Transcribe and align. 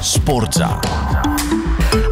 Sportza. 0.00 0.78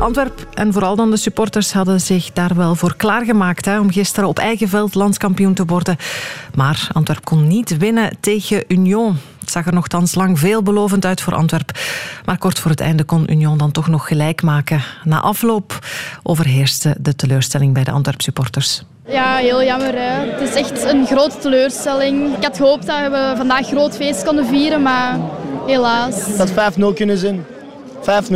Antwerp 0.00 0.46
en 0.54 0.72
vooral 0.72 0.96
dan 0.96 1.10
de 1.10 1.16
supporters 1.16 1.72
hadden 1.72 2.00
zich 2.00 2.32
daar 2.32 2.54
wel 2.54 2.74
voor 2.74 2.96
klaargemaakt 2.96 3.64
hè, 3.64 3.78
om 3.80 3.90
gisteren 3.90 4.28
op 4.28 4.38
eigen 4.38 4.68
veld 4.68 4.94
landskampioen 4.94 5.54
te 5.54 5.64
worden. 5.64 5.96
Maar 6.54 6.88
Antwerp 6.92 7.24
kon 7.24 7.46
niet 7.46 7.76
winnen 7.76 8.16
tegen 8.20 8.64
Union. 8.68 9.18
Het 9.40 9.50
zag 9.50 9.66
er 9.66 9.74
nogthans 9.74 10.14
lang 10.14 10.38
veelbelovend 10.38 11.04
uit 11.04 11.20
voor 11.20 11.34
Antwerp. 11.34 11.78
Maar 12.24 12.38
kort 12.38 12.58
voor 12.58 12.70
het 12.70 12.80
einde 12.80 13.04
kon 13.04 13.30
Union 13.30 13.58
dan 13.58 13.70
toch 13.70 13.88
nog 13.88 14.06
gelijk 14.06 14.42
maken. 14.42 14.82
Na 15.04 15.20
afloop 15.20 15.78
overheerste 16.22 16.96
de 17.00 17.16
teleurstelling 17.16 17.74
bij 17.74 17.84
de 17.84 17.90
Antwerp 17.90 18.20
supporters. 18.20 18.82
Ja, 19.06 19.36
heel 19.36 19.62
jammer. 19.62 19.94
Hè. 19.94 20.30
Het 20.30 20.40
is 20.40 20.54
echt 20.54 20.84
een 20.84 21.06
grote 21.06 21.38
teleurstelling. 21.38 22.36
Ik 22.36 22.44
had 22.44 22.56
gehoopt 22.56 22.86
dat 22.86 23.00
we 23.00 23.34
vandaag 23.36 23.66
groot 23.66 23.96
feest 23.96 24.24
konden 24.24 24.46
vieren, 24.46 24.82
maar 24.82 25.18
helaas. 25.66 26.36
Had 26.36 26.50
5-0 26.50 26.94
kunnen 26.94 27.18
zijn. 27.18 27.44
5-0. 28.08 28.32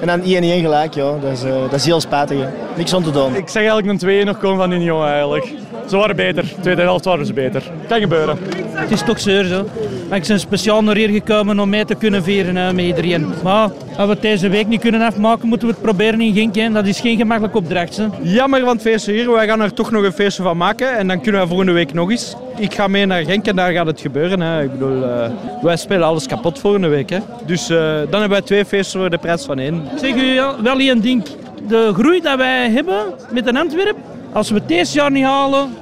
En 0.00 0.06
dan 0.06 0.20
1-1 0.20 0.24
gelijk, 0.24 0.94
ja. 0.94 1.18
Dat 1.20 1.32
is, 1.32 1.44
uh, 1.44 1.60
dat 1.60 1.72
is 1.72 1.84
heel 1.84 2.00
spijtig. 2.00 2.38
Hè. 2.38 2.46
Niks 2.76 2.94
aan 2.94 3.02
te 3.02 3.10
doen. 3.10 3.34
Ik 3.34 3.48
zeg 3.48 3.56
eigenlijk 3.56 3.88
een 3.88 3.98
2 3.98 4.24
nog 4.24 4.38
komen 4.38 4.58
van 4.58 4.72
Union 4.72 5.04
eigenlijk. 5.04 5.52
Ze 5.88 5.96
waren 5.96 6.16
beter. 6.16 6.44
Tweede 6.60 6.82
helft 6.82 7.04
waren 7.04 7.26
ze 7.26 7.32
beter. 7.32 7.62
Kan 7.88 8.00
gebeuren. 8.00 8.38
Het 8.72 8.90
is 8.90 9.02
toch 9.02 9.20
zeur 9.20 9.44
zo. 9.44 9.66
Maar 10.10 10.18
ik 10.18 10.26
ben 10.26 10.40
speciaal 10.40 10.82
naar 10.82 10.96
hier 10.96 11.08
gekomen 11.08 11.60
om 11.60 11.68
mee 11.68 11.84
te 11.84 11.94
kunnen 11.94 12.22
vieren 12.22 12.56
hè, 12.56 12.72
met 12.72 12.84
iedereen. 12.84 13.26
Maar 13.42 13.70
als 13.96 14.06
we 14.06 14.12
het 14.12 14.22
deze 14.22 14.48
week 14.48 14.66
niet 14.66 14.80
kunnen 14.80 15.00
afmaken, 15.00 15.48
moeten 15.48 15.68
we 15.68 15.72
het 15.74 15.82
proberen 15.82 16.20
in 16.20 16.34
Genk. 16.34 16.54
Hè. 16.54 16.70
Dat 16.70 16.86
is 16.86 17.00
geen 17.00 17.16
gemakkelijk 17.16 17.54
opdracht. 17.54 17.96
Hè. 17.96 18.06
Jammer 18.22 18.60
van 18.60 18.68
het 18.68 18.80
feestje 18.80 19.12
hier. 19.12 19.32
Wij 19.32 19.46
gaan 19.46 19.60
er 19.60 19.72
toch 19.72 19.90
nog 19.90 20.04
een 20.04 20.12
feestje 20.12 20.42
van 20.42 20.56
maken. 20.56 20.98
En 20.98 21.08
dan 21.08 21.20
kunnen 21.20 21.40
we 21.40 21.46
volgende 21.46 21.72
week 21.72 21.92
nog 21.92 22.10
eens. 22.10 22.34
Ik 22.56 22.74
ga 22.74 22.88
mee 22.88 23.06
naar 23.06 23.24
Genk 23.24 23.46
en 23.46 23.56
daar 23.56 23.72
gaat 23.72 23.86
het 23.86 24.00
gebeuren. 24.00 24.40
Hè. 24.40 24.62
Ik 24.62 24.72
bedoel, 24.72 25.02
uh, 25.02 25.26
wij 25.62 25.76
spelen 25.76 26.06
alles 26.06 26.26
kapot 26.26 26.58
volgende 26.58 26.88
week. 26.88 27.10
Hè. 27.10 27.18
Dus 27.46 27.70
uh, 27.70 27.78
dan 27.78 28.20
hebben 28.20 28.30
wij 28.30 28.42
twee 28.42 28.64
feesten 28.64 29.00
voor 29.00 29.10
de 29.10 29.18
prijs 29.18 29.44
van 29.44 29.58
één. 29.58 29.74
Ik 29.74 29.98
zeg 29.98 30.14
u 30.14 30.40
wel 30.62 30.78
één 30.78 31.00
ding. 31.00 31.24
De 31.68 31.90
groei 31.94 32.20
dat 32.20 32.36
wij 32.36 32.70
hebben 32.70 33.14
met 33.30 33.46
een 33.46 33.56
Antwerp, 33.56 33.96
als 34.32 34.48
we 34.48 34.54
het 34.54 34.68
deze 34.68 34.94
jaar 34.94 35.10
niet 35.10 35.24
halen, 35.24 35.74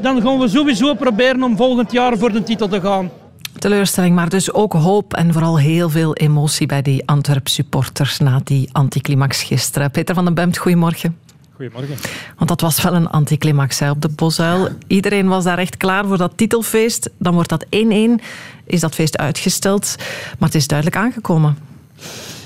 dan 0.00 0.22
gaan 0.22 0.38
we 0.38 0.48
sowieso 0.48 0.94
proberen 0.94 1.42
om 1.42 1.56
volgend 1.56 1.92
jaar 1.92 2.18
voor 2.18 2.32
de 2.32 2.42
titel 2.42 2.68
te 2.68 2.80
gaan. 2.80 3.10
Teleurstelling, 3.62 4.14
maar 4.14 4.28
dus 4.28 4.52
ook 4.52 4.72
hoop 4.72 5.14
en 5.14 5.32
vooral 5.32 5.58
heel 5.58 5.90
veel 5.90 6.14
emotie 6.14 6.66
bij 6.66 6.82
die 6.82 7.06
Antwerp 7.06 7.48
supporters 7.48 8.18
na 8.18 8.40
die 8.44 8.68
anticlimax 8.72 9.42
gisteren. 9.42 9.90
Peter 9.90 10.14
van 10.14 10.24
den 10.24 10.34
Bemt, 10.34 10.56
goedemorgen. 10.56 11.18
Goedemorgen. 11.54 11.96
Want 12.36 12.48
dat 12.48 12.60
was 12.60 12.82
wel 12.82 12.94
een 12.94 13.08
anticlimax 13.08 13.78
hè, 13.78 13.90
op 13.90 14.02
de 14.02 14.08
Bosuil. 14.08 14.68
Iedereen 14.86 15.28
was 15.28 15.44
daar 15.44 15.58
echt 15.58 15.76
klaar 15.76 16.06
voor 16.06 16.16
dat 16.16 16.32
titelfeest. 16.36 17.10
Dan 17.18 17.34
wordt 17.34 17.48
dat 17.48 17.66
1-1, 17.66 17.68
is 18.64 18.80
dat 18.80 18.94
feest 18.94 19.18
uitgesteld. 19.18 19.96
Maar 20.38 20.48
het 20.48 20.54
is 20.54 20.66
duidelijk 20.66 20.98
aangekomen. 20.98 21.58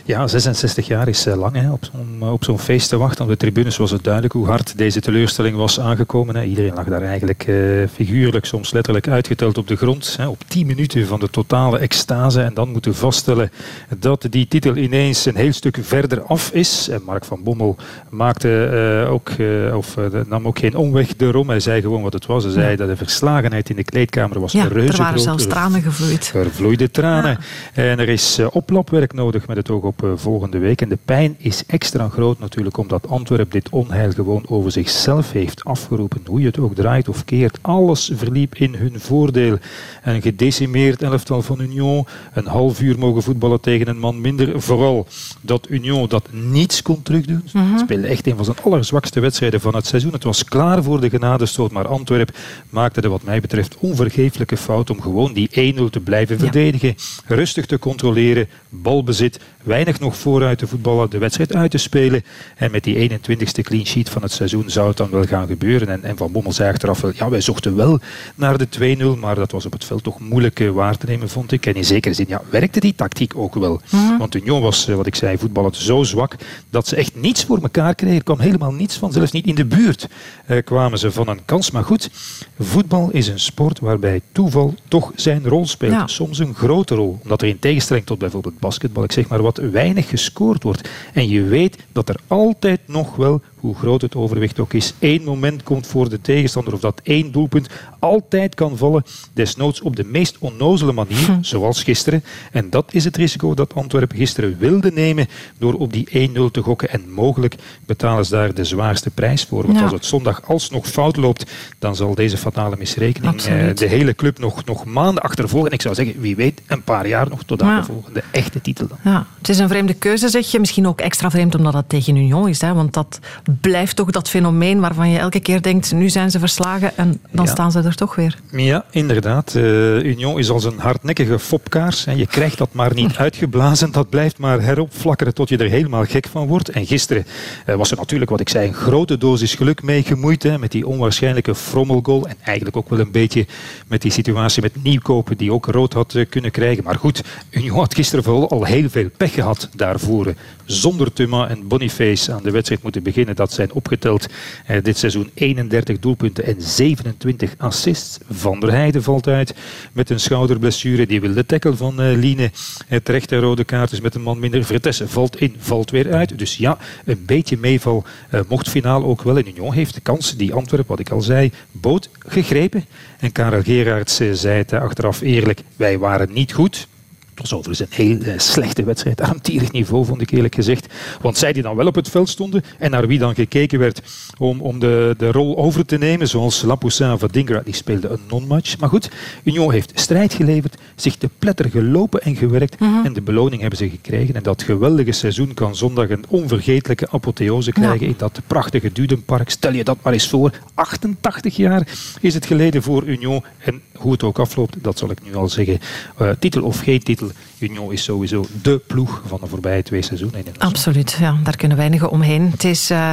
Ja, 0.06 0.26
66 0.26 0.86
jaar 0.86 1.08
is 1.08 1.26
eh, 1.26 1.36
lang 1.36 1.54
hè, 1.56 1.72
op 1.72 1.84
zo'n 1.84 2.30
op 2.30 2.44
zo'n 2.44 2.58
feest 2.58 2.88
te 2.88 2.96
wachten. 2.96 3.24
Op 3.24 3.30
de 3.30 3.36
tribunes 3.36 3.76
was 3.76 3.90
het 3.90 4.04
duidelijk 4.04 4.34
hoe 4.34 4.46
hard 4.46 4.78
deze 4.78 5.00
teleurstelling 5.00 5.56
was 5.56 5.80
aangekomen. 5.80 6.36
Hè. 6.36 6.42
Iedereen 6.42 6.74
lag 6.74 6.84
daar 6.84 7.02
eigenlijk 7.02 7.46
uh, 7.46 7.86
figuurlijk, 7.92 8.44
soms 8.44 8.72
letterlijk 8.72 9.08
uitgeteld 9.08 9.58
op 9.58 9.68
de 9.68 9.76
grond. 9.76 10.14
Hè, 10.16 10.26
op 10.26 10.42
10 10.46 10.66
minuten 10.66 11.06
van 11.06 11.20
de 11.20 11.30
totale 11.30 11.78
extase. 11.78 12.40
En 12.40 12.54
dan 12.54 12.68
moeten 12.68 12.94
vaststellen 12.94 13.50
dat 13.98 14.26
die 14.30 14.48
titel 14.48 14.76
ineens 14.76 15.26
een 15.26 15.36
heel 15.36 15.52
stuk 15.52 15.78
verder 15.80 16.22
af 16.22 16.50
is. 16.50 16.88
En 16.88 17.02
Mark 17.04 17.24
van 17.24 17.42
Bommel 17.42 17.76
maakte, 18.08 19.06
ook, 19.10 19.30
of, 19.74 19.96
nam 20.26 20.46
ook 20.46 20.58
geen 20.58 20.76
omweg 20.76 21.08
erom. 21.18 21.48
Hij 21.48 21.60
zei 21.60 21.80
gewoon 21.80 22.02
wat 22.02 22.12
het 22.12 22.26
was. 22.26 22.44
Hij 22.44 22.52
zei 22.52 22.70
ja. 22.70 22.76
dat 22.76 22.88
de 22.88 22.96
verslagenheid 22.96 23.70
in 23.70 23.76
de 23.76 23.84
kleedkamer 23.84 24.40
was 24.40 24.52
ja, 24.52 24.64
reuze 24.64 24.92
er 24.92 24.98
waren 24.98 25.20
zelfs 25.20 25.46
tranen 25.46 25.82
gevloeid. 25.82 26.32
Er 26.34 26.50
vloeiden 26.50 26.90
tranen. 26.90 27.38
Ja. 27.74 27.82
En 27.82 27.98
er 27.98 28.08
is 28.08 28.40
oplopwerk 28.50 29.12
nodig 29.12 29.46
met 29.46 29.56
het 29.56 29.70
oog 29.70 29.82
op 29.82 29.95
op 30.02 30.20
volgende 30.20 30.58
week. 30.58 30.80
En 30.80 30.88
de 30.88 30.98
pijn 31.04 31.34
is 31.38 31.66
extra 31.66 32.08
groot 32.08 32.38
natuurlijk 32.38 32.76
omdat 32.76 33.08
Antwerp 33.08 33.52
dit 33.52 33.68
onheil 33.70 34.12
gewoon 34.12 34.44
over 34.48 34.72
zichzelf 34.72 35.32
heeft 35.32 35.64
afgeroepen. 35.64 36.20
Hoe 36.26 36.40
je 36.40 36.46
het 36.46 36.58
ook 36.58 36.74
draait 36.74 37.08
of 37.08 37.24
keert, 37.24 37.58
alles 37.62 38.10
verliep 38.14 38.54
in 38.54 38.74
hun 38.74 39.00
voordeel. 39.00 39.58
Een 40.02 40.22
gedecimeerd 40.22 41.02
elftal 41.02 41.42
van 41.42 41.60
Union, 41.60 42.06
een 42.32 42.46
half 42.46 42.80
uur 42.80 42.98
mogen 42.98 43.22
voetballen 43.22 43.60
tegen 43.60 43.88
een 43.88 43.98
man 43.98 44.20
minder. 44.20 44.62
Vooral 44.62 45.06
dat 45.40 45.66
Union 45.68 46.08
dat 46.08 46.28
niets 46.32 46.82
kon 46.82 47.02
terugdoen. 47.02 47.42
Mm 47.52 47.62
-hmm. 47.62 47.78
speelde 47.78 48.06
echt 48.06 48.26
een 48.26 48.36
van 48.36 48.44
zijn 48.44 48.56
allerzwakste 48.62 49.20
wedstrijden 49.20 49.60
van 49.60 49.74
het 49.74 49.86
seizoen. 49.86 50.12
Het 50.12 50.24
was 50.24 50.44
klaar 50.44 50.82
voor 50.82 51.00
de 51.00 51.10
genadestoot, 51.10 51.72
maar 51.72 51.88
Antwerp 51.88 52.36
maakte 52.70 53.00
de 53.00 53.08
wat 53.08 53.22
mij 53.22 53.40
betreft 53.40 53.76
onvergeeflijke 53.78 54.56
fout 54.56 54.90
om 54.90 55.00
gewoon 55.00 55.32
die 55.32 55.74
1-0 55.78 55.90
te 55.90 56.00
blijven 56.00 56.38
verdedigen. 56.38 56.94
Rustig 57.26 57.66
te 57.66 57.78
controleren, 57.78 58.48
balbezit, 58.68 59.40
weinig 59.62 59.85
nog 60.00 60.16
vooruit 60.16 60.58
te 60.58 60.66
voetballen, 60.66 61.10
de 61.10 61.18
wedstrijd 61.18 61.54
uit 61.54 61.70
te 61.70 61.78
spelen. 61.78 62.24
En 62.56 62.70
met 62.70 62.84
die 62.84 63.10
21ste 63.10 63.62
clean 63.62 63.86
sheet 63.86 64.08
van 64.08 64.22
het 64.22 64.32
seizoen 64.32 64.70
zou 64.70 64.88
het 64.88 64.96
dan 64.96 65.10
wel 65.10 65.24
gaan 65.24 65.46
gebeuren. 65.46 65.88
En, 65.88 66.04
en 66.04 66.16
Van 66.16 66.32
Bommel 66.32 66.52
zei 66.52 66.70
achteraf 66.70 67.00
wel, 67.00 67.12
ja, 67.14 67.28
wij 67.28 67.40
zochten 67.40 67.76
wel 67.76 68.00
naar 68.34 68.58
de 68.58 68.96
2-0, 69.16 69.18
maar 69.18 69.34
dat 69.34 69.52
was 69.52 69.66
op 69.66 69.72
het 69.72 69.84
veld 69.84 70.02
toch 70.02 70.20
moeilijk 70.20 70.60
uh, 70.60 70.70
waar 70.70 70.96
te 70.96 71.06
nemen, 71.06 71.28
vond 71.28 71.52
ik. 71.52 71.66
En 71.66 71.74
in 71.74 71.84
zekere 71.84 72.14
zin, 72.14 72.26
ja, 72.28 72.42
werkte 72.50 72.80
die 72.80 72.94
tactiek 72.94 73.36
ook 73.36 73.54
wel. 73.54 73.80
Mm. 73.90 74.18
Want 74.18 74.34
Union 74.34 74.62
was, 74.62 74.88
uh, 74.88 74.96
wat 74.96 75.06
ik 75.06 75.14
zei, 75.14 75.38
voetballend 75.38 75.76
zo 75.76 76.02
zwak 76.02 76.36
dat 76.70 76.86
ze 76.86 76.96
echt 76.96 77.14
niets 77.14 77.44
voor 77.44 77.58
elkaar 77.62 77.94
kregen. 77.94 78.16
Er 78.16 78.22
kwam 78.22 78.40
helemaal 78.40 78.72
niets 78.72 78.96
van, 78.96 79.12
zelfs 79.12 79.32
niet 79.32 79.46
in 79.46 79.54
de 79.54 79.64
buurt 79.64 80.08
uh, 80.46 80.62
kwamen 80.64 80.98
ze 80.98 81.12
van 81.12 81.28
een 81.28 81.44
kans. 81.44 81.70
Maar 81.70 81.84
goed, 81.84 82.10
voetbal 82.58 83.08
is 83.12 83.28
een 83.28 83.40
sport 83.40 83.80
waarbij 83.80 84.20
toeval 84.32 84.74
toch 84.88 85.12
zijn 85.14 85.48
rol 85.48 85.66
speelt. 85.66 85.92
Ja. 85.92 86.06
Soms 86.06 86.38
een 86.38 86.54
grote 86.54 86.94
rol, 86.94 87.18
omdat 87.22 87.42
er 87.42 87.48
in 87.48 87.58
tegenstelling 87.58 88.06
tot 88.06 88.18
bijvoorbeeld 88.18 88.58
basketbal, 88.58 89.04
ik 89.04 89.12
zeg 89.12 89.28
maar 89.28 89.42
wat, 89.42 89.58
weinig 89.76 90.08
gescoord 90.08 90.62
wordt. 90.62 90.88
En 91.12 91.28
je 91.28 91.42
weet 91.42 91.76
dat 91.92 92.08
er 92.08 92.20
altijd 92.26 92.80
nog 92.86 93.16
wel 93.16 93.40
hoe 93.66 93.74
groot 93.74 94.02
het 94.02 94.14
overwicht 94.14 94.58
ook 94.58 94.72
is, 94.72 94.94
één 94.98 95.24
moment 95.24 95.62
komt 95.62 95.86
voor 95.86 96.08
de 96.08 96.20
tegenstander 96.20 96.72
of 96.72 96.80
dat 96.80 97.00
één 97.02 97.32
doelpunt 97.32 97.68
altijd 97.98 98.54
kan 98.54 98.76
vallen, 98.76 99.04
desnoods 99.32 99.80
op 99.80 99.96
de 99.96 100.04
meest 100.04 100.36
onnozele 100.38 100.92
manier, 100.92 101.26
hm. 101.26 101.42
zoals 101.42 101.82
gisteren. 101.82 102.24
En 102.52 102.70
dat 102.70 102.94
is 102.94 103.04
het 103.04 103.16
risico 103.16 103.54
dat 103.54 103.74
Antwerpen 103.74 104.16
gisteren 104.16 104.58
wilde 104.58 104.92
nemen 104.92 105.28
door 105.58 105.74
op 105.74 105.92
die 105.92 106.30
1-0 106.30 106.50
te 106.52 106.62
gokken. 106.62 106.90
En 106.90 107.10
mogelijk 107.10 107.54
betalen 107.86 108.24
ze 108.24 108.30
daar 108.30 108.54
de 108.54 108.64
zwaarste 108.64 109.10
prijs 109.10 109.44
voor. 109.44 109.62
Want 109.62 109.76
ja. 109.76 109.82
als 109.82 109.92
het 109.92 110.04
zondag 110.04 110.48
alsnog 110.48 110.86
fout 110.86 111.16
loopt, 111.16 111.50
dan 111.78 111.96
zal 111.96 112.14
deze 112.14 112.36
fatale 112.36 112.76
misrekening 112.78 113.42
eh, 113.42 113.74
de 113.74 113.86
hele 113.86 114.14
club 114.14 114.38
nog, 114.38 114.64
nog 114.64 114.84
maanden 114.84 115.22
achtervolgen. 115.22 115.68
En 115.68 115.74
ik 115.74 115.82
zou 115.82 115.94
zeggen, 115.94 116.20
wie 116.20 116.36
weet, 116.36 116.62
een 116.66 116.82
paar 116.82 117.08
jaar 117.08 117.28
nog 117.28 117.42
tot 117.42 117.62
aan 117.62 117.68
ja. 117.68 117.80
de 117.80 117.84
volgende 117.84 118.22
echte 118.30 118.60
titel. 118.60 118.86
Dan. 118.86 118.98
Ja, 119.12 119.26
het 119.38 119.48
is 119.48 119.58
een 119.58 119.68
vreemde 119.68 119.94
keuze, 119.94 120.28
zeg 120.28 120.50
je. 120.50 120.60
Misschien 120.60 120.86
ook 120.86 121.00
extra 121.00 121.30
vreemd 121.30 121.54
omdat 121.54 121.72
het 121.72 121.88
tegen 121.88 122.16
Union 122.16 122.48
is. 122.48 122.60
Hè? 122.60 122.74
Want 122.74 122.92
dat 122.92 123.18
blijft 123.60 123.96
toch 123.96 124.10
dat 124.10 124.28
fenomeen 124.28 124.80
waarvan 124.80 125.10
je 125.10 125.18
elke 125.18 125.40
keer 125.40 125.62
denkt, 125.62 125.92
nu 125.92 126.08
zijn 126.08 126.30
ze 126.30 126.38
verslagen 126.38 126.96
en 126.96 127.20
dan 127.30 127.44
ja. 127.44 127.50
staan 127.50 127.72
ze 127.72 127.82
er 127.82 127.94
toch 127.94 128.14
weer. 128.14 128.38
Ja, 128.50 128.84
inderdaad. 128.90 129.54
Uh, 129.54 130.02
Union 130.02 130.38
is 130.38 130.50
als 130.50 130.64
een 130.64 130.78
hardnekkige 130.78 131.38
fopkaars. 131.38 132.04
Je 132.04 132.26
krijgt 132.26 132.58
dat 132.58 132.68
maar 132.72 132.94
niet 132.94 133.16
uitgeblazen. 133.26 133.92
Dat 133.92 134.08
blijft 134.08 134.38
maar 134.38 134.60
heropflakkeren 134.60 135.34
tot 135.34 135.48
je 135.48 135.56
er 135.56 135.68
helemaal 135.68 136.04
gek 136.04 136.26
van 136.26 136.46
wordt. 136.46 136.68
En 136.68 136.86
gisteren 136.86 137.26
uh, 137.66 137.74
was 137.74 137.90
er 137.90 137.96
natuurlijk, 137.96 138.30
wat 138.30 138.40
ik 138.40 138.48
zei, 138.48 138.68
een 138.68 138.74
grote 138.74 139.18
dosis 139.18 139.54
geluk 139.54 139.82
mee 139.82 140.02
gemoeid. 140.02 140.42
Hè, 140.42 140.58
met 140.58 140.72
die 140.72 140.86
onwaarschijnlijke 140.86 141.54
frommelgoal. 141.54 142.26
En 142.26 142.36
eigenlijk 142.42 142.76
ook 142.76 142.90
wel 142.90 142.98
een 142.98 143.10
beetje 143.10 143.46
met 143.86 144.02
die 144.02 144.10
situatie 144.10 144.62
met 144.62 144.82
Nieuwkopen, 144.82 145.36
die 145.36 145.52
ook 145.52 145.66
rood 145.66 145.92
had 145.92 146.14
uh, 146.14 146.24
kunnen 146.28 146.50
krijgen. 146.50 146.84
Maar 146.84 146.98
goed, 146.98 147.22
Union 147.50 147.78
had 147.78 147.94
gisteren 147.94 148.24
vooral 148.24 148.50
al 148.50 148.64
heel 148.64 148.88
veel 148.88 149.08
pech 149.16 149.32
gehad 149.32 149.68
daarvoor. 149.74 150.34
Zonder 150.64 151.12
Thuma 151.12 151.48
en 151.48 151.68
Boniface 151.68 152.32
aan 152.32 152.42
de 152.42 152.50
wedstrijd 152.50 152.82
moeten 152.82 153.02
beginnen. 153.02 153.36
Dat 153.36 153.45
zijn 153.52 153.72
opgeteld 153.72 154.26
eh, 154.66 154.82
dit 154.82 154.98
seizoen 154.98 155.30
31 155.34 155.98
doelpunten 155.98 156.44
en 156.44 156.56
27 156.58 157.54
assists. 157.58 158.18
Van 158.30 158.60
der 158.60 158.70
Heijden 158.70 159.02
valt 159.02 159.26
uit 159.28 159.54
met 159.92 160.10
een 160.10 160.20
schouderblessure. 160.20 161.06
Die 161.06 161.20
wil 161.20 161.34
de 161.34 161.46
tackle 161.46 161.76
van 161.76 162.00
uh, 162.00 162.16
Line 162.16 162.50
uh, 162.88 162.98
terecht 162.98 163.32
en 163.32 163.40
rode 163.40 163.64
kaart. 163.64 163.90
Dus 163.90 164.00
met 164.00 164.14
een 164.14 164.22
man 164.22 164.38
minder. 164.38 164.64
Vertessen 164.64 165.08
valt 165.08 165.40
in, 165.40 165.56
valt 165.58 165.90
weer 165.90 166.12
uit. 166.12 166.38
Dus 166.38 166.56
ja, 166.56 166.78
een 167.04 167.24
beetje 167.26 167.58
meeval 167.58 168.04
mocht 168.48 168.68
finaal 168.68 169.04
ook 169.04 169.22
wel. 169.22 169.36
En 169.36 169.48
Union 169.48 169.72
heeft 169.72 169.94
de 169.94 170.00
kans 170.00 170.36
die 170.36 170.54
Antwerpen, 170.54 170.88
wat 170.88 170.98
ik 171.00 171.10
al 171.10 171.20
zei, 171.20 171.52
boot 171.70 172.08
gegrepen. 172.18 172.84
En 173.18 173.32
Karel 173.32 173.62
Gerards 173.62 174.20
zei 174.32 174.58
het 174.58 174.72
achteraf 174.72 175.20
eerlijk, 175.20 175.60
wij 175.76 175.98
waren 175.98 176.32
niet 176.32 176.52
goed. 176.52 176.88
Het 177.36 177.50
was 177.50 177.58
overigens 177.58 177.90
een 177.90 178.04
heel 178.04 178.34
uh, 178.34 178.38
slechte 178.38 178.84
wedstrijd. 178.84 179.20
Armtierig 179.20 179.72
niveau, 179.72 180.04
vond 180.04 180.20
ik 180.20 180.30
eerlijk 180.30 180.54
gezegd. 180.54 180.86
Want 181.20 181.38
zij 181.38 181.52
die 181.52 181.62
dan 181.62 181.76
wel 181.76 181.86
op 181.86 181.94
het 181.94 182.08
veld 182.08 182.28
stonden 182.28 182.62
en 182.78 182.90
naar 182.90 183.06
wie 183.06 183.18
dan 183.18 183.34
gekeken 183.34 183.78
werd 183.78 184.02
om, 184.38 184.60
om 184.60 184.78
de, 184.78 185.14
de 185.18 185.32
rol 185.32 185.56
over 185.56 185.86
te 185.86 185.98
nemen, 185.98 186.28
zoals 186.28 186.62
Lapoussin 186.62 187.12
of 187.12 187.20
Dingra, 187.20 187.62
die 187.64 187.74
speelde 187.74 188.08
een 188.08 188.20
non-match. 188.28 188.78
Maar 188.78 188.88
goed, 188.88 189.10
Union 189.44 189.72
heeft 189.72 189.92
strijd 189.94 190.34
geleverd, 190.34 190.76
zich 190.94 191.16
te 191.16 191.30
pletter 191.38 191.70
gelopen 191.70 192.22
en 192.22 192.36
gewerkt. 192.36 192.80
Mm 192.80 192.88
-hmm. 192.88 193.04
En 193.04 193.12
de 193.12 193.22
beloning 193.22 193.60
hebben 193.60 193.78
ze 193.78 193.88
gekregen. 193.88 194.34
En 194.34 194.42
dat 194.42 194.62
geweldige 194.62 195.12
seizoen 195.12 195.54
kan 195.54 195.76
zondag 195.76 196.10
een 196.10 196.24
onvergetelijke 196.28 197.08
apotheose 197.10 197.72
krijgen 197.72 198.00
ja. 198.00 198.06
in 198.06 198.14
dat 198.16 198.40
prachtige 198.46 198.92
Dudenpark. 198.92 199.50
Stel 199.50 199.72
je 199.72 199.84
dat 199.84 199.98
maar 200.02 200.12
eens 200.12 200.28
voor. 200.28 200.52
88 200.74 201.56
jaar 201.56 201.88
is 202.20 202.34
het 202.34 202.46
geleden 202.46 202.82
voor 202.82 203.04
Union. 203.04 203.44
En 203.58 203.80
hoe 203.96 204.12
het 204.12 204.22
ook 204.22 204.38
afloopt, 204.38 204.76
dat 204.80 204.98
zal 204.98 205.10
ik 205.10 205.18
nu 205.24 205.34
al 205.34 205.48
zeggen. 205.48 205.78
Uh, 206.20 206.30
titel 206.38 206.62
of 206.62 206.80
geen 206.80 207.02
titel 207.02 207.25
titel. 207.26 207.68
Union 207.68 207.92
is 207.92 208.04
sowieso 208.04 208.46
de 208.62 208.80
ploeg 208.86 209.22
van 209.26 209.38
de 209.42 209.46
voorbije 209.46 209.82
twee 209.82 210.02
seizoenen. 210.02 210.46
In 210.46 210.58
Absoluut, 210.58 211.16
ja, 211.20 211.36
daar 211.42 211.56
kunnen 211.56 211.76
weinigen 211.76 212.10
omheen. 212.10 212.50
Het 212.50 212.64
is... 212.64 212.90
Uh, 212.90 213.10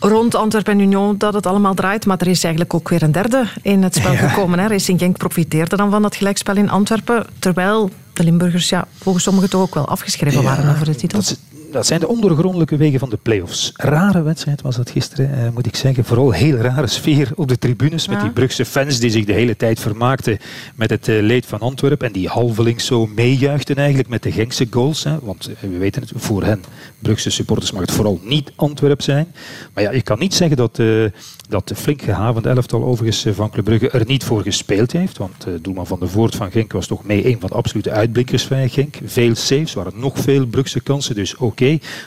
rond 0.00 0.34
Antwerpen 0.34 0.72
en 0.72 0.80
Union 0.80 1.18
dat 1.18 1.34
het 1.34 1.46
allemaal 1.46 1.74
draait. 1.74 2.06
Maar 2.06 2.18
er 2.18 2.26
is 2.26 2.44
eigenlijk 2.44 2.74
ook 2.74 2.88
weer 2.88 3.02
een 3.02 3.12
derde 3.12 3.44
in 3.62 3.82
het 3.82 3.94
spel 3.94 4.16
gekomen. 4.16 4.58
Hè. 4.58 4.66
Racing 4.66 4.98
Genk 4.98 5.16
profiteerde 5.16 5.76
dan 5.76 5.90
van 5.90 6.02
dat 6.02 6.16
gelijkspel 6.16 6.56
in 6.56 6.70
Antwerpen. 6.70 7.26
Terwijl 7.38 7.90
de 8.12 8.24
Limburgers 8.24 8.68
ja, 8.68 8.86
volgens 8.98 9.24
sommigen 9.24 9.50
toch 9.50 9.60
ook 9.60 9.74
wel 9.74 9.88
afgeschreven 9.88 10.42
waren 10.42 10.70
over 10.70 10.84
de 10.84 10.94
titel 10.94 11.18
dat 11.18 11.38
zijn 11.80 12.00
de 12.00 12.08
ondergrondelijke 12.08 12.76
wegen 12.76 12.98
van 12.98 13.10
de 13.10 13.18
play-offs. 13.22 13.72
Rare 13.76 14.22
wedstrijd 14.22 14.62
was 14.62 14.76
dat 14.76 14.90
gisteren, 14.90 15.34
eh, 15.34 15.50
moet 15.54 15.66
ik 15.66 15.76
zeggen. 15.76 16.04
Vooral 16.04 16.30
heel 16.30 16.56
rare 16.56 16.86
sfeer 16.86 17.30
op 17.34 17.48
de 17.48 17.58
tribunes. 17.58 18.08
Met 18.08 18.20
die 18.20 18.30
Brugse 18.30 18.64
fans 18.64 18.98
die 18.98 19.10
zich 19.10 19.24
de 19.24 19.32
hele 19.32 19.56
tijd 19.56 19.80
vermaakten 19.80 20.38
met 20.74 20.90
het 20.90 21.08
uh, 21.08 21.22
leed 21.22 21.46
van 21.46 21.58
Antwerpen. 21.58 22.06
En 22.06 22.12
die 22.12 22.28
halvelings 22.28 22.86
zo 22.86 23.06
meejuichten 23.06 23.76
eigenlijk 23.76 24.08
met 24.08 24.22
de 24.22 24.32
Genkse 24.32 24.66
goals. 24.70 25.04
Hè. 25.04 25.18
Want 25.22 25.46
eh, 25.46 25.70
we 25.70 25.78
weten 25.78 26.02
het, 26.02 26.12
voor 26.14 26.44
hen, 26.44 26.62
Brugse 26.98 27.30
supporters, 27.30 27.72
mag 27.72 27.80
het 27.80 27.90
vooral 27.90 28.20
niet 28.22 28.52
Antwerp 28.56 29.02
zijn. 29.02 29.26
Maar 29.74 29.84
ja, 29.84 29.90
je 29.90 30.02
kan 30.02 30.18
niet 30.18 30.34
zeggen 30.34 30.56
dat, 30.56 30.78
uh, 30.78 31.04
dat 31.48 31.72
flink 31.74 32.02
gehavend 32.02 32.46
elftal 32.46 32.84
overigens 32.84 33.26
van 33.36 33.50
Club 33.50 33.64
Brugge 33.64 33.90
er 33.90 34.06
niet 34.06 34.24
voor 34.24 34.42
gespeeld 34.42 34.92
heeft. 34.92 35.18
Want 35.18 35.46
doelman 35.60 35.86
van 35.86 36.00
de 36.00 36.08
Voort 36.08 36.34
van 36.34 36.50
Genk 36.50 36.72
was 36.72 36.86
toch 36.86 37.04
mee 37.04 37.26
een 37.26 37.40
van 37.40 37.48
de 37.48 37.54
absolute 37.54 37.90
uitblinkers 37.90 38.44
van 38.44 38.68
Genk. 38.68 38.96
Veel 39.04 39.34
saves, 39.34 39.74
waren 39.74 39.92
nog 39.96 40.18
veel 40.18 40.46
Brugse 40.46 40.80
kansen. 40.80 41.14
Dus 41.14 41.38
ook 41.38 41.59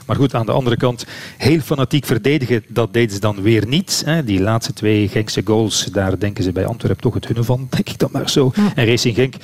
maar 0.05 0.15
goed, 0.15 0.35
aan 0.35 0.45
de 0.45 0.51
andere 0.51 0.77
kant, 0.77 1.05
heel 1.37 1.59
fanatiek 1.59 2.05
verdedigen, 2.05 2.63
dat 2.67 2.93
deden 2.93 3.13
ze 3.13 3.19
dan 3.19 3.41
weer 3.41 3.67
niet. 3.67 4.03
Hè. 4.05 4.23
Die 4.23 4.41
laatste 4.41 4.73
twee 4.73 5.07
Genkse 5.07 5.41
goals, 5.45 5.85
daar 5.91 6.19
denken 6.19 6.43
ze 6.43 6.51
bij 6.51 6.65
Antwerpen 6.65 7.01
toch 7.01 7.13
het 7.13 7.27
hunne 7.27 7.43
van, 7.43 7.67
denk 7.69 7.89
ik 7.89 7.99
dan 7.99 8.09
maar 8.11 8.29
zo. 8.29 8.51
En 8.75 8.85
Racing 8.85 9.15
Genk 9.15 9.35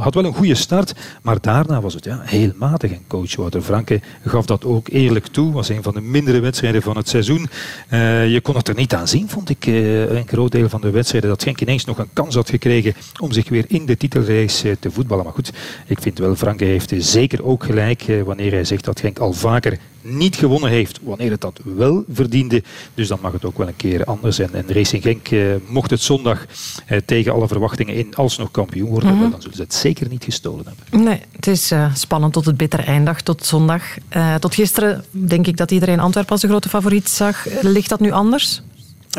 had 0.00 0.14
wel 0.14 0.24
een 0.24 0.34
goede 0.34 0.54
start, 0.54 0.94
maar 1.22 1.40
daarna 1.40 1.80
was 1.80 1.94
het 1.94 2.04
ja, 2.04 2.20
heel 2.24 2.52
matig. 2.56 2.90
En 2.90 3.04
coach 3.06 3.36
Wouter 3.36 3.62
Franke 3.62 4.00
gaf 4.24 4.46
dat 4.46 4.64
ook 4.64 4.88
eerlijk 4.88 5.26
toe. 5.26 5.52
was 5.52 5.68
een 5.68 5.82
van 5.82 5.94
de 5.94 6.00
mindere 6.00 6.40
wedstrijden 6.40 6.82
van 6.82 6.96
het 6.96 7.08
seizoen. 7.08 7.48
Uh, 7.90 8.32
je 8.32 8.40
kon 8.40 8.56
het 8.56 8.68
er 8.68 8.74
niet 8.74 8.94
aan 8.94 9.08
zien, 9.08 9.28
vond 9.28 9.48
ik, 9.48 9.66
uh, 9.66 10.10
een 10.10 10.28
groot 10.28 10.52
deel 10.52 10.68
van 10.68 10.80
de 10.80 10.90
wedstrijden, 10.90 11.30
dat 11.30 11.42
Genk 11.42 11.60
ineens 11.60 11.84
nog 11.84 11.98
een 11.98 12.10
kans 12.12 12.34
had 12.34 12.50
gekregen 12.50 12.94
om 13.20 13.32
zich 13.32 13.48
weer 13.48 13.64
in 13.68 13.86
de 13.86 13.96
titelrace 13.96 14.68
uh, 14.68 14.74
te 14.80 14.90
voetballen. 14.90 15.24
Maar 15.24 15.32
goed, 15.32 15.52
ik 15.86 16.00
vind 16.00 16.18
wel, 16.18 16.36
Franke 16.36 16.64
heeft 16.64 16.92
zeker 16.98 17.44
ook 17.44 17.64
gelijk 17.64 18.04
wanneer 18.24 18.52
hij 18.52 18.64
zegt 18.64 18.84
dat 18.84 19.00
Genk 19.00 19.18
al 19.18 19.32
vaker 19.46 19.78
niet 20.00 20.36
gewonnen 20.36 20.70
heeft, 20.70 21.00
wanneer 21.02 21.30
het 21.30 21.40
dat 21.40 21.60
wel 21.64 22.04
verdiende. 22.12 22.62
Dus 22.94 23.08
dan 23.08 23.18
mag 23.22 23.32
het 23.32 23.44
ook 23.44 23.58
wel 23.58 23.68
een 23.68 23.76
keer 23.76 24.04
anders. 24.04 24.38
En, 24.38 24.54
en 24.54 24.64
Racing 24.68 25.02
Genk 25.02 25.28
eh, 25.28 25.40
mocht 25.68 25.90
het 25.90 26.00
zondag 26.00 26.46
eh, 26.86 26.98
tegen 27.04 27.32
alle 27.32 27.48
verwachtingen 27.48 27.94
in 27.94 28.14
alsnog 28.14 28.50
kampioen 28.50 28.90
worden, 28.90 29.14
mm 29.14 29.24
dan 29.30 29.40
zullen 29.40 29.56
ze 29.56 29.62
het 29.62 29.74
zeker 29.74 30.08
niet 30.08 30.24
gestolen 30.24 30.64
hebben. 30.66 31.04
Nee, 31.04 31.20
het 31.32 31.46
is 31.46 31.72
uh, 31.72 31.94
spannend 31.94 32.32
tot 32.32 32.44
het 32.44 32.56
bittere 32.56 32.82
eindig, 32.82 33.20
tot 33.20 33.44
zondag. 33.44 33.82
Uh, 34.16 34.34
tot 34.34 34.54
gisteren 34.54 35.04
denk 35.10 35.46
ik 35.46 35.56
dat 35.56 35.70
iedereen 35.70 36.00
Antwerpen 36.00 36.32
als 36.32 36.40
de 36.40 36.48
grote 36.48 36.68
favoriet 36.68 37.08
zag. 37.08 37.46
Ligt 37.62 37.88
dat 37.88 38.00
nu 38.00 38.10
anders? 38.10 38.62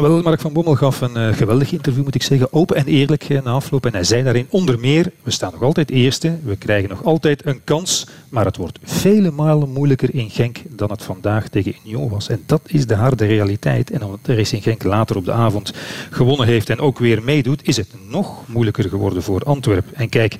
Wel, 0.02 0.22
Mark 0.22 0.42
van 0.42 0.54
Bommel 0.54 0.76
gaf 0.76 1.02
een 1.02 1.18
uh, 1.18 1.34
geweldig 1.34 1.72
interview, 1.72 2.04
moet 2.04 2.16
ik 2.16 2.24
zeggen. 2.24 2.54
Open 2.54 2.76
en 2.76 2.86
eerlijk 2.86 3.30
uh, 3.30 3.42
na 3.42 3.52
afloop. 3.52 3.86
En 3.86 3.94
hij 3.94 4.04
zei 4.04 4.24
daarin 4.24 4.48
onder 4.50 4.80
meer, 4.80 5.12
we 5.24 5.32
staan 5.32 5.52
nog 5.52 5.62
altijd 5.62 5.90
eerste. 5.90 6.38
We 6.44 6.56
krijgen 6.56 6.90
nog 6.90 7.04
altijd 7.04 7.46
een 7.46 7.62
kans. 7.64 8.08
Maar 8.30 8.46
het 8.46 8.58
wordt 8.58 8.80
vele 8.84 9.32
malen 9.32 9.70
moeilijker 9.70 10.16
in 10.16 10.30
Genk 10.30 10.58
dan 10.70 10.92
het 10.92 11.04
vandaag 11.04 11.48
tegen 11.48 11.76
Union 11.86 12.10
was. 12.10 12.30
En 12.30 12.44
dat 12.46 12.62
is 12.66 12.88
de 12.88 12.96
harde 12.96 13.26
realiteit. 13.26 13.92
En 13.92 14.04
omdat 14.04 14.26
de 14.26 14.36
Racing 14.36 14.64
Genk 14.64 14.84
later 14.84 15.16
op 15.16 15.26
de 15.26 15.32
avond 15.32 15.74
gewonnen 16.10 16.48
heeft 16.48 16.70
en 16.70 16.80
ook 16.80 17.00
weer 17.00 17.24
meedoet, 17.24 17.68
is 17.68 17.78
het 17.78 17.94
nog 18.10 18.48
moeilijker 18.48 18.90
geworden 18.90 19.24
voor 19.24 19.44
Antwerpen. 19.44 19.96
En 19.96 20.10
kijk, 20.10 20.36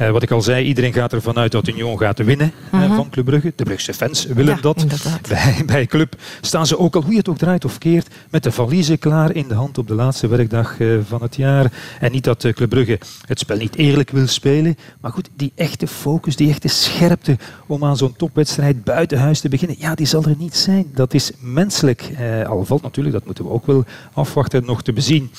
uh, 0.00 0.10
wat 0.10 0.22
ik 0.22 0.30
al 0.30 0.42
zei, 0.42 0.64
iedereen 0.64 0.92
gaat 0.92 1.12
ervan 1.12 1.36
uit 1.36 1.52
dat 1.52 1.68
Union 1.68 1.98
gaat 1.98 2.18
winnen 2.18 2.52
mm 2.70 2.80
-hmm. 2.80 2.96
van 2.96 3.10
Club 3.10 3.24
Brugge. 3.24 3.52
De 3.56 3.64
Brugse 3.64 3.94
fans 3.94 4.24
willen 4.24 4.54
ja, 4.54 4.60
dat. 4.60 4.86
Bij, 5.28 5.62
bij 5.66 5.86
Club 5.86 6.16
staan 6.40 6.66
ze 6.66 6.78
ook 6.78 6.94
al, 6.94 7.02
hoe 7.02 7.12
je 7.12 7.18
het 7.18 7.28
ook 7.28 7.38
draait 7.38 7.64
of 7.64 7.78
keert, 7.78 8.14
met 8.30 8.42
de 8.42 8.52
valiezen 8.52 8.98
klaar 8.98 9.34
in 9.34 9.48
de 9.48 9.54
hand 9.54 9.78
op 9.78 9.88
de 9.88 9.94
laatste 9.94 10.26
werkdag 10.28 10.78
uh, 10.78 10.98
van 11.08 11.22
het 11.22 11.36
jaar. 11.36 11.72
En 12.00 12.12
niet 12.12 12.24
dat 12.24 12.44
uh, 12.44 12.52
Club 12.52 12.68
Brugge 12.68 12.98
het 13.26 13.38
spel 13.38 13.56
niet 13.56 13.76
eerlijk 13.76 14.10
wil 14.10 14.26
spelen. 14.26 14.76
Maar 15.00 15.12
goed, 15.12 15.30
die 15.36 15.52
echte 15.54 15.86
focus, 15.86 16.36
die 16.36 16.48
echte 16.48 16.68
scherpte 16.68 17.31
om 17.66 17.84
aan 17.84 17.96
zo'n 17.96 18.16
topwedstrijd 18.16 18.84
buiten 18.84 19.18
huis 19.18 19.40
te 19.40 19.48
beginnen, 19.48 19.76
ja, 19.78 19.94
die 19.94 20.06
zal 20.06 20.24
er 20.24 20.34
niet 20.38 20.56
zijn. 20.56 20.90
Dat 20.94 21.14
is 21.14 21.30
menselijk. 21.38 22.10
Uh, 22.20 22.48
al 22.48 22.64
valt 22.64 22.82
natuurlijk, 22.82 23.14
dat 23.14 23.24
moeten 23.24 23.44
we 23.44 23.50
ook 23.50 23.66
wel 23.66 23.84
afwachten, 24.12 24.64
nog 24.64 24.82
te 24.82 24.92
bezien 24.92 25.30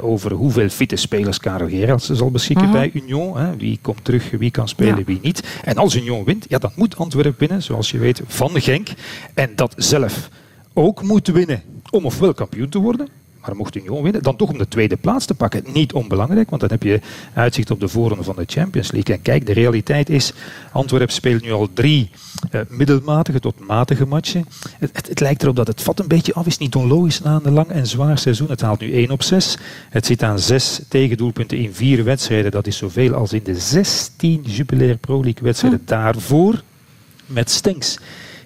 over 0.00 0.32
hoeveel 0.32 0.68
fitte 0.68 0.96
spelers 0.96 1.38
Karel 1.38 1.68
Gerards 1.68 2.10
zal 2.10 2.30
beschikken 2.30 2.64
-huh. 2.64 2.74
bij 2.74 2.90
Union. 2.94 3.38
Hè. 3.38 3.56
Wie 3.56 3.78
komt 3.82 4.04
terug, 4.04 4.30
wie 4.30 4.50
kan 4.50 4.68
spelen, 4.68 4.98
ja. 4.98 5.04
wie 5.04 5.18
niet. 5.22 5.42
En 5.64 5.76
als 5.76 5.94
Union 5.94 6.24
wint, 6.24 6.46
ja, 6.48 6.58
dan 6.58 6.72
moet 6.76 6.96
Antwerpen 6.96 7.34
winnen, 7.38 7.62
zoals 7.62 7.90
je 7.90 7.98
weet, 7.98 8.22
van 8.26 8.60
Genk. 8.60 8.88
En 9.34 9.50
dat 9.54 9.74
zelf 9.76 10.28
ook 10.72 11.02
moet 11.02 11.28
winnen 11.28 11.62
om 11.90 12.04
ofwel 12.04 12.34
kampioen 12.34 12.68
te 12.68 12.78
worden, 12.78 13.08
maar 13.42 13.56
mocht 13.56 13.76
Union 13.76 14.02
winnen, 14.02 14.22
dan 14.22 14.36
toch 14.36 14.50
om 14.50 14.58
de 14.58 14.68
tweede 14.68 14.96
plaats 14.96 15.26
te 15.26 15.34
pakken. 15.34 15.64
Niet 15.72 15.92
onbelangrijk, 15.92 16.50
want 16.50 16.60
dan 16.60 16.70
heb 16.70 16.82
je 16.82 17.00
uitzicht 17.34 17.70
op 17.70 17.80
de 17.80 17.88
voorronde 17.88 18.24
van 18.24 18.36
de 18.36 18.44
Champions 18.46 18.92
League. 18.92 19.14
En 19.14 19.22
kijk, 19.22 19.46
de 19.46 19.52
realiteit 19.52 20.10
is, 20.10 20.32
Antwerpen 20.72 21.14
speelt 21.14 21.42
nu 21.42 21.52
al 21.52 21.68
drie 21.72 22.10
uh, 22.50 22.60
middelmatige 22.68 23.40
tot 23.40 23.66
matige 23.66 24.06
matchen. 24.06 24.46
Het, 24.78 24.90
het, 24.92 25.08
het, 25.08 25.20
lijkt 25.20 25.42
erop 25.42 25.56
dat 25.56 25.66
het 25.66 25.82
vat 25.82 26.00
een 26.00 26.08
beetje 26.08 26.34
af 26.34 26.46
is. 26.46 26.58
Niet 26.58 26.74
onlogisch 26.74 27.20
na 27.20 27.40
een 27.42 27.52
lang 27.52 27.68
en 27.68 27.86
zwaar 27.86 28.18
seizoen. 28.18 28.50
Het 28.50 28.60
haalt 28.60 28.80
nu 28.80 28.92
1 28.92 29.10
op 29.10 29.22
6. 29.22 29.58
Het 29.90 30.06
zit 30.06 30.22
aan 30.22 30.38
6 30.38 30.80
tegendoelpunten 30.88 31.58
in 31.58 31.74
vier 31.74 32.04
wedstrijden. 32.04 32.50
Dat 32.50 32.66
is 32.66 32.76
zoveel 32.76 33.14
als 33.14 33.32
in 33.32 33.42
de 33.44 33.54
16 33.54 34.42
Jupiler 34.42 34.96
Pro 34.96 35.22
League 35.22 35.42
wedstrijden 35.42 35.80
hm. 35.84 35.90
daarvoor 35.90 36.62
met 37.26 37.50
Stenks. 37.50 37.98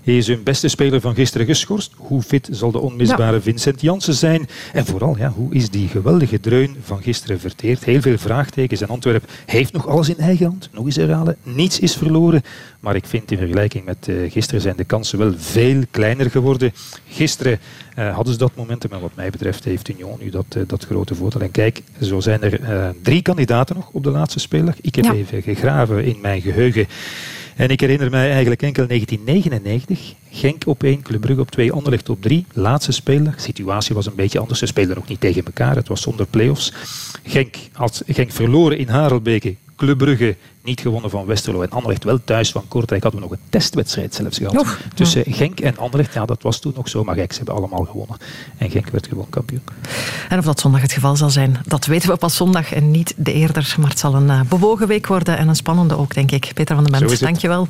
Hij 0.06 0.16
is 0.16 0.26
hun 0.26 0.42
beste 0.42 0.68
speler 0.68 1.00
van 1.00 1.14
gisteren 1.14 1.46
geschorst. 1.46 1.92
Hoe 1.96 2.22
fit 2.22 2.48
zal 2.50 2.70
de 2.70 2.78
onmisbare 2.78 3.36
ja. 3.36 3.40
Vincent 3.40 3.80
Janssen 3.80 4.14
zijn? 4.14 4.48
En 4.72 4.86
vooral, 4.86 5.16
ja, 5.18 5.30
hoe 5.30 5.54
is 5.54 5.70
die 5.70 5.88
geweldige 5.88 6.40
dreun 6.40 6.76
van 6.82 7.02
gisteren 7.02 7.40
verteerd? 7.40 7.84
Heel 7.84 8.00
veel 8.00 8.18
vraagtekens. 8.18 8.80
En 8.80 8.88
Antwerpen 8.88 9.28
heeft 9.46 9.72
nog 9.72 9.86
alles 9.86 10.08
in 10.08 10.18
eigen 10.18 10.46
hand. 10.46 10.68
Nog 10.72 10.84
eens 10.84 10.96
herhalen. 10.96 11.36
Niets 11.42 11.80
is 11.80 11.94
verloren. 11.94 12.42
Maar 12.80 12.96
ik 12.96 13.06
vind 13.06 13.30
in 13.30 13.38
vergelijking 13.38 13.84
met 13.84 14.06
uh, 14.08 14.30
gisteren 14.30 14.60
zijn 14.60 14.76
de 14.76 14.84
kansen 14.84 15.18
wel 15.18 15.32
veel 15.36 15.82
kleiner 15.90 16.30
geworden. 16.30 16.72
Gisteren 17.08 17.58
uh, 17.98 18.14
hadden 18.14 18.32
ze 18.32 18.38
dat 18.38 18.56
momentum. 18.56 18.92
En 18.92 19.00
wat 19.00 19.14
mij 19.14 19.30
betreft 19.30 19.64
heeft 19.64 19.88
Union 19.88 20.18
nu 20.20 20.30
dat, 20.30 20.46
uh, 20.56 20.62
dat 20.66 20.84
grote 20.84 21.14
voordeel. 21.14 21.40
En 21.40 21.50
kijk, 21.50 21.82
zo 22.00 22.20
zijn 22.20 22.42
er 22.42 22.60
drie 23.02 23.22
kandidaten 23.22 23.76
nog 23.76 23.88
op 23.92 24.02
de 24.02 24.10
laatste 24.10 24.38
speler. 24.38 24.74
Ik 24.80 24.94
heb 24.94 25.04
ja. 25.04 25.12
even 25.12 25.42
gegraven 25.42 26.04
in 26.04 26.18
mijn 26.20 26.40
geheugen. 26.40 26.86
En 27.56 27.68
ik 27.68 27.80
herinner 27.80 28.10
mij 28.10 28.30
eigenlijk 28.30 28.62
enkel 28.62 28.86
1999. 28.86 30.14
Genk 30.30 30.66
op 30.66 30.82
1, 30.82 31.02
Club 31.02 31.20
Brugge 31.20 31.40
op 31.40 31.50
2, 31.50 31.72
Anderlecht 31.72 32.08
op 32.08 32.22
3. 32.22 32.46
Laatste 32.52 32.92
speler. 32.92 33.32
De 33.34 33.40
situatie 33.40 33.94
was 33.94 34.06
een 34.06 34.14
beetje 34.14 34.38
anders. 34.38 34.58
Ze 34.58 34.66
speelden 34.66 34.94
nog 34.94 35.08
niet 35.08 35.20
tegen 35.20 35.44
elkaar. 35.44 35.76
Het 35.76 35.88
was 35.88 36.02
zonder 36.02 36.26
play-offs. 36.26 36.72
Genk 37.22 37.56
had 37.72 38.02
Genk 38.06 38.32
verloren 38.32 38.78
in 38.78 38.88
Harelbeke. 38.88 39.54
Club 39.76 39.98
Brugge 39.98 40.36
niet 40.62 40.80
gewonnen 40.80 41.10
van 41.10 41.26
Westerlo. 41.26 41.62
En 41.62 41.70
Anderlecht 41.70 42.04
wel 42.04 42.18
thuis 42.24 42.50
van 42.50 42.68
Kortrijk 42.68 43.02
hadden 43.02 43.20
we 43.20 43.26
nog 43.28 43.36
een 43.36 43.44
testwedstrijd 43.50 44.14
zelfs 44.14 44.38
gehad. 44.38 44.52
Nog? 44.52 44.80
Tussen 44.94 45.24
Genk 45.26 45.60
en 45.60 45.78
Anderlecht. 45.78 46.14
Ja, 46.14 46.24
dat 46.24 46.42
was 46.42 46.58
toen 46.58 46.72
nog 46.76 46.88
zo. 46.88 47.04
Maar 47.04 47.14
kijk, 47.14 47.32
ze 47.32 47.36
hebben 47.36 47.54
allemaal 47.54 47.84
gewonnen. 47.84 48.16
En 48.58 48.70
Genk 48.70 48.88
werd 48.88 49.06
gewoon 49.06 49.28
kampioen. 49.30 49.62
En 50.28 50.38
of 50.38 50.44
dat 50.44 50.60
zondag 50.60 50.80
het 50.80 50.92
geval 50.92 51.16
zal 51.16 51.30
zijn, 51.30 51.60
dat 51.66 51.86
weten 51.86 52.08
we 52.08 52.16
pas 52.16 52.36
zondag 52.36 52.72
en 52.72 52.90
niet 52.90 53.14
de 53.16 53.32
eerder. 53.32 53.74
Maar 53.78 53.90
het 53.90 53.98
zal 53.98 54.14
een 54.14 54.28
uh, 54.28 54.40
bewogen 54.48 54.88
week 54.88 55.06
worden 55.06 55.38
en 55.38 55.48
een 55.48 55.56
spannende 55.56 55.96
ook, 55.96 56.14
denk 56.14 56.30
ik. 56.30 56.50
Peter 56.54 56.74
van 56.74 56.84
den 56.84 57.00
Bent, 57.00 57.20
dankjewel. 57.20 57.68